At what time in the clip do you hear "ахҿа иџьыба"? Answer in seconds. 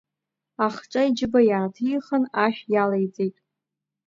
0.65-1.39